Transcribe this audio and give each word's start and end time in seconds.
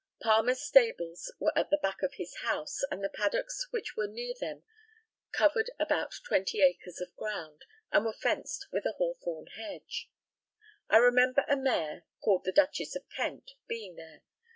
Palmer's 0.19 0.63
stables 0.63 1.31
were 1.37 1.55
at 1.55 1.69
the 1.69 1.77
back 1.77 2.01
of 2.01 2.15
his 2.15 2.37
house, 2.37 2.81
and 2.89 3.03
the 3.03 3.09
paddocks 3.09 3.67
which 3.69 3.95
were 3.95 4.07
near 4.07 4.33
them 4.39 4.63
covered 5.31 5.69
about 5.79 6.15
twenty 6.25 6.59
acres 6.63 6.99
of 6.99 7.15
ground, 7.15 7.65
and 7.91 8.05
were 8.05 8.11
fenced 8.11 8.65
with 8.71 8.83
a 8.87 8.93
hawthorn 8.93 9.45
hedge. 9.55 10.09
I 10.89 10.97
remember 10.97 11.45
a 11.47 11.55
mare, 11.55 12.05
called 12.23 12.45
the 12.45 12.51
Duchess 12.51 12.95
of 12.95 13.07
Kent, 13.15 13.51
being 13.67 13.93
there. 13.93 14.23